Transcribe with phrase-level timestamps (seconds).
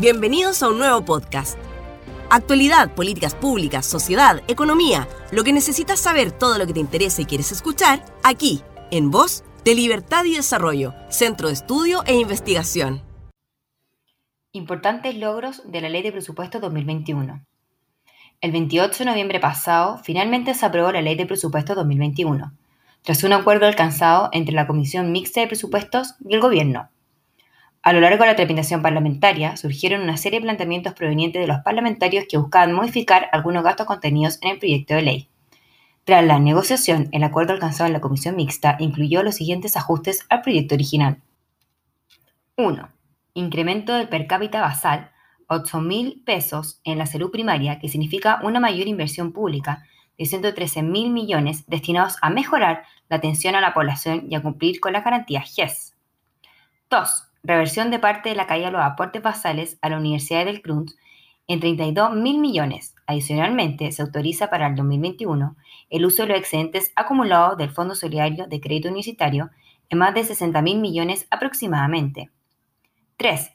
[0.00, 1.58] Bienvenidos a un nuevo podcast.
[2.30, 7.26] Actualidad, políticas públicas, sociedad, economía, lo que necesitas saber, todo lo que te interesa y
[7.26, 13.02] quieres escuchar, aquí, en Voz de Libertad y Desarrollo, Centro de Estudio e Investigación.
[14.52, 17.44] Importantes logros de la Ley de Presupuesto 2021.
[18.40, 22.54] El 28 de noviembre pasado, finalmente se aprobó la Ley de Presupuesto 2021,
[23.02, 26.88] tras un acuerdo alcanzado entre la Comisión Mixta de Presupuestos y el Gobierno.
[27.82, 31.60] A lo largo de la tramitación parlamentaria surgieron una serie de planteamientos provenientes de los
[31.60, 35.28] parlamentarios que buscaban modificar algunos gastos contenidos en el proyecto de ley.
[36.04, 40.42] Tras la negociación, el acuerdo alcanzado en la Comisión Mixta incluyó los siguientes ajustes al
[40.42, 41.22] proyecto original.
[42.56, 42.90] 1.
[43.32, 45.10] Incremento del per cápita basal,
[45.46, 49.86] 8 mil pesos en la salud primaria, que significa una mayor inversión pública
[50.18, 54.80] de 113 mil millones destinados a mejorar la atención a la población y a cumplir
[54.80, 55.94] con las garantías GES.
[56.90, 60.62] 2 reversión de parte de la caída de los aportes basales a la Universidad del
[60.62, 60.96] Cruz
[61.46, 62.94] en 32 mil millones.
[63.06, 65.56] Adicionalmente, se autoriza para el 2021
[65.88, 69.50] el uso de los excedentes acumulados del Fondo Solidario de Crédito Universitario
[69.88, 72.30] en más de 60 mil millones aproximadamente.
[73.16, 73.50] 3.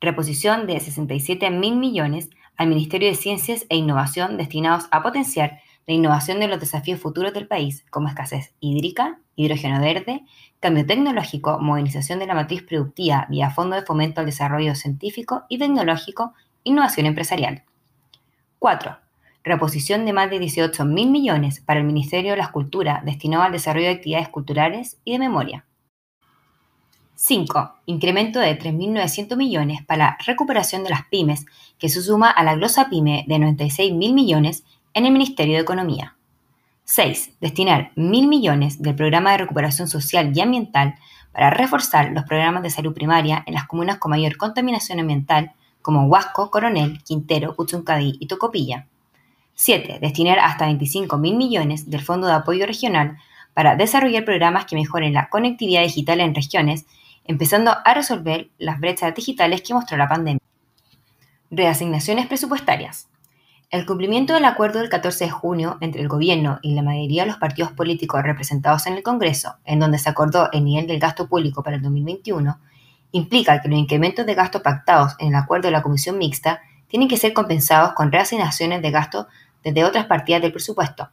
[0.00, 5.94] Reposición de 67 mil millones al Ministerio de Ciencias e Innovación destinados a potenciar la
[5.94, 10.20] innovación de los desafíos futuros del país, como escasez hídrica, hidrógeno verde,
[10.60, 15.56] cambio tecnológico, modernización de la matriz productiva vía Fondo de Fomento al Desarrollo Científico y
[15.56, 17.62] Tecnológico, innovación empresarial.
[18.58, 18.98] 4.
[19.42, 23.52] Reposición de más de 18 mil millones para el Ministerio de las Culturas destinado al
[23.52, 25.64] desarrollo de actividades culturales y de memoria.
[27.14, 27.76] 5.
[27.86, 31.46] Incremento de 3.900 millones para la recuperación de las pymes,
[31.78, 34.64] que se suma a la glosa pyme de 96 mil millones
[34.98, 36.16] en el Ministerio de Economía.
[36.84, 37.34] 6.
[37.40, 40.96] Destinar mil millones del Programa de Recuperación Social y Ambiental
[41.32, 46.06] para reforzar los programas de salud primaria en las comunas con mayor contaminación ambiental como
[46.06, 48.86] Huasco, Coronel, Quintero, Puchuncaví y Tocopilla.
[49.54, 49.98] 7.
[50.00, 53.18] Destinar hasta 25 mil millones del Fondo de Apoyo Regional
[53.54, 56.86] para desarrollar programas que mejoren la conectividad digital en regiones,
[57.24, 60.42] empezando a resolver las brechas digitales que mostró la pandemia.
[61.52, 63.08] Reasignaciones presupuestarias.
[63.70, 67.28] El cumplimiento del acuerdo del 14 de junio entre el Gobierno y la mayoría de
[67.28, 71.28] los partidos políticos representados en el Congreso, en donde se acordó el nivel del gasto
[71.28, 72.58] público para el 2021,
[73.12, 77.08] implica que los incrementos de gasto pactados en el acuerdo de la Comisión Mixta tienen
[77.08, 79.28] que ser compensados con reasignaciones de gasto
[79.62, 81.10] desde otras partidas del presupuesto.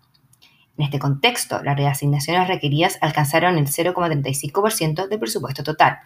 [0.78, 6.00] En este contexto, las reasignaciones requeridas alcanzaron el 0,35% del presupuesto total,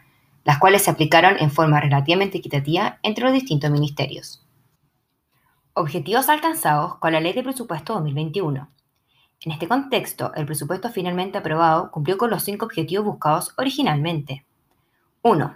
[0.46, 4.49] las cuales se aplicaron en forma relativamente equitativa entre los distintos ministerios.
[5.79, 8.69] Objetivos alcanzados con la Ley de Presupuesto 2021.
[9.45, 14.44] En este contexto, el presupuesto finalmente aprobado cumplió con los cinco objetivos buscados originalmente.
[15.22, 15.56] 1.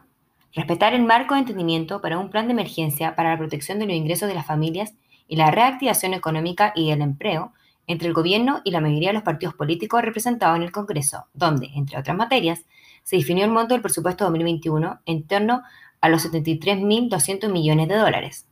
[0.54, 3.96] Respetar el marco de entendimiento para un plan de emergencia para la protección de los
[3.96, 4.94] ingresos de las familias
[5.28, 7.52] y la reactivación económica y el empleo
[7.86, 11.70] entre el gobierno y la mayoría de los partidos políticos representados en el Congreso, donde,
[11.76, 12.64] entre otras materias,
[13.04, 15.64] se definió el monto del presupuesto 2021 en torno
[16.00, 18.48] a los 73.200 millones de dólares.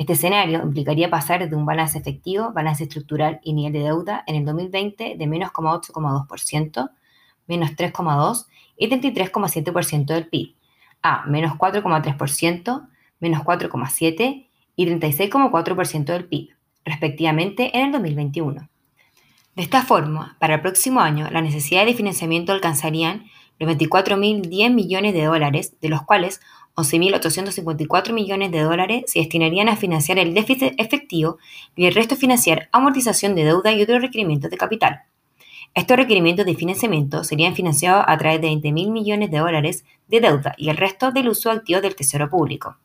[0.00, 4.34] Este escenario implicaría pasar de un balance efectivo, balance estructural y nivel de deuda en
[4.34, 6.90] el 2020 de menos 8,2%,
[7.46, 8.46] menos 3,2%
[8.78, 10.54] y 33,7% del PIB,
[11.02, 12.88] a menos 4,3%,
[13.20, 16.48] menos 4,7% y 36,4% del PIB,
[16.86, 18.70] respectivamente en el 2021.
[19.54, 23.26] De esta forma, para el próximo año, las necesidades de financiamiento alcanzarían
[23.58, 26.40] los 24.010 millones de dólares, de los cuales
[26.80, 31.38] 11.854 millones de dólares se destinarían a financiar el déficit efectivo
[31.76, 35.02] y el resto financiar amortización de deuda y otros requerimientos de capital.
[35.74, 40.54] Estos requerimientos de financiamiento serían financiados a través de 20.000 millones de dólares de deuda
[40.56, 42.76] y el resto del uso activo del Tesoro Público.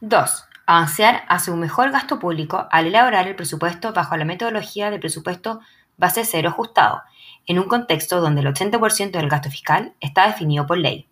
[0.00, 0.44] 2.
[0.66, 5.60] Avanzar hacia un mejor gasto público al elaborar el presupuesto bajo la metodología del presupuesto
[5.96, 7.02] base cero ajustado,
[7.46, 11.08] en un contexto donde el 80% del gasto fiscal está definido por ley.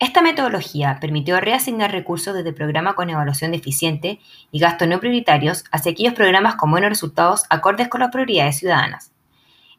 [0.00, 4.18] Esta metodología permitió reasignar recursos desde programas con evaluación deficiente
[4.50, 9.12] y gastos no prioritarios hacia aquellos programas con buenos resultados acordes con las prioridades ciudadanas.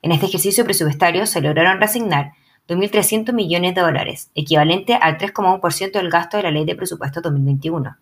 [0.03, 2.33] En este ejercicio presupuestario se lograron reasignar
[2.67, 7.97] 2.300 millones de dólares, equivalente al 3,1% del gasto de la Ley de Presupuesto 2021,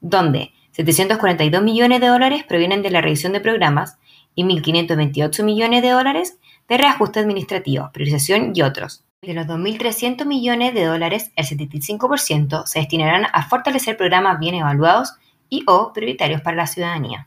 [0.00, 3.98] donde 742 millones de dólares provienen de la revisión de programas
[4.36, 6.38] y 1.528 millones de dólares
[6.68, 12.78] de reajuste administrativo, priorización y otros, de los 2.300 millones de dólares, el 75% se
[12.78, 15.14] destinarán a fortalecer programas bien evaluados
[15.48, 17.26] y o prioritarios para la ciudadanía.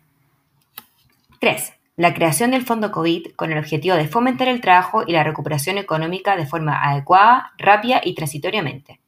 [1.39, 1.73] 3.
[1.97, 5.77] La creación del Fondo COVID con el objetivo de fomentar el trabajo y la recuperación
[5.77, 9.01] económica de forma adecuada, rápida y transitoriamente.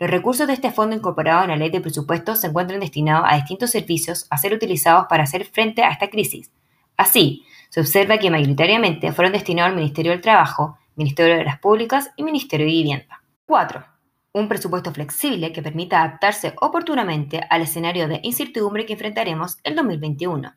[0.00, 3.36] Los recursos de este fondo incorporado en la ley de presupuestos se encuentran destinados a
[3.36, 6.50] distintos servicios a ser utilizados para hacer frente a esta crisis.
[6.96, 12.10] Así, se observa que mayoritariamente fueron destinados al Ministerio del Trabajo, Ministerio de las Públicas
[12.16, 13.22] y Ministerio de Vivienda.
[13.46, 13.84] 4.
[14.34, 20.54] Un presupuesto flexible que permita adaptarse oportunamente al escenario de incertidumbre que enfrentaremos el 2021.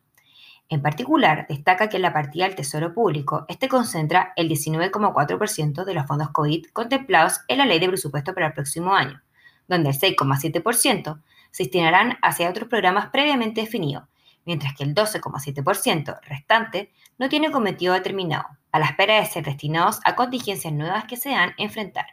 [0.68, 6.06] En particular, destaca que la partida del Tesoro Público, este concentra el 19,4% de los
[6.06, 9.20] fondos COVID contemplados en la Ley de Presupuesto para el próximo año,
[9.66, 11.20] donde el 6,7%
[11.50, 14.04] se destinarán hacia otros programas previamente definidos,
[14.44, 20.00] mientras que el 12,7% restante no tiene cometido determinado, a la espera de ser destinados
[20.04, 22.06] a contingencias nuevas que se han enfrentar.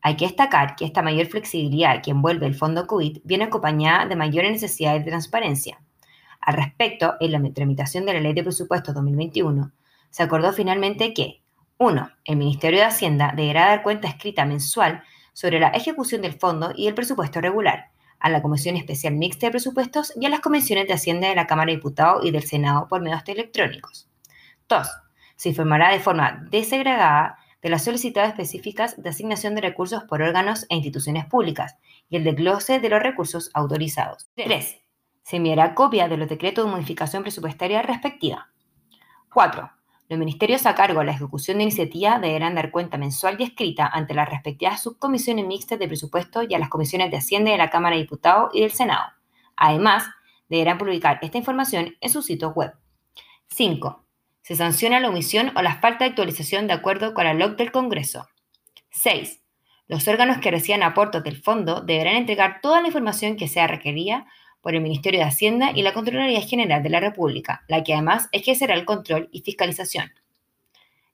[0.00, 4.16] Hay que destacar que esta mayor flexibilidad que envuelve el fondo COVID viene acompañada de
[4.16, 5.80] mayores necesidades de transparencia.
[6.40, 9.72] Al respecto, en la tramitación de la Ley de Presupuestos 2021,
[10.10, 11.42] se acordó finalmente que
[11.78, 12.10] 1.
[12.24, 15.02] El Ministerio de Hacienda deberá dar cuenta escrita mensual
[15.32, 17.90] sobre la ejecución del fondo y el presupuesto regular
[18.20, 21.46] a la Comisión Especial Mixta de Presupuestos y a las comisiones de Hacienda de la
[21.46, 24.08] Cámara de Diputados y del Senado por medios electrónicos.
[24.68, 24.88] 2.
[25.38, 30.66] Se informará de forma desagregada de las solicitadas específicas de asignación de recursos por órganos
[30.68, 31.76] e instituciones públicas
[32.10, 34.28] y el desglose de los recursos autorizados.
[34.34, 34.80] 3.
[35.22, 38.48] Se enviará copia de los decretos de modificación presupuestaria respectiva.
[39.32, 39.70] 4.
[40.08, 43.86] Los ministerios a cargo de la ejecución de iniciativa deberán dar cuenta mensual y escrita
[43.86, 47.70] ante las respectivas subcomisiones mixtas de presupuesto y a las comisiones de Hacienda de la
[47.70, 49.04] Cámara de Diputados y del Senado.
[49.54, 50.04] Además,
[50.48, 52.72] deberán publicar esta información en sus sitios web.
[53.50, 54.07] 5.
[54.48, 57.70] Se sanciona la omisión o la falta de actualización de acuerdo con la LOC del
[57.70, 58.30] Congreso.
[58.92, 59.42] 6.
[59.88, 64.24] Los órganos que reciban aportes del fondo deberán entregar toda la información que sea requerida
[64.62, 68.30] por el Ministerio de Hacienda y la Contraloría General de la República, la que además
[68.32, 70.12] ejercerá el control y fiscalización.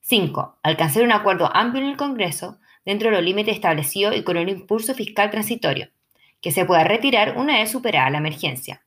[0.03, 0.61] 5.
[0.63, 4.49] Alcanzar un acuerdo amplio en el Congreso dentro de los límites establecidos y con un
[4.49, 5.89] impulso fiscal transitorio,
[6.41, 8.85] que se pueda retirar una vez superada la emergencia.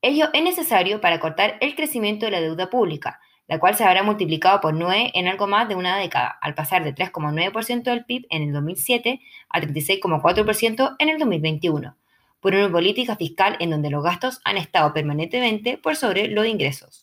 [0.00, 3.20] Ello es necesario para cortar el crecimiento de la deuda pública,
[3.52, 6.84] la cual se habrá multiplicado por 9 en algo más de una década, al pasar
[6.84, 9.20] de 3,9% del PIB en el 2007
[9.50, 11.94] a 36,4% en el 2021
[12.40, 17.01] por una política fiscal en donde los gastos han estado permanentemente por sobre los ingresos.